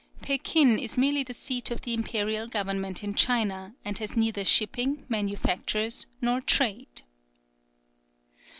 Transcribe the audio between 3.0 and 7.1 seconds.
in China, and has neither shipping, manufactures, nor trade.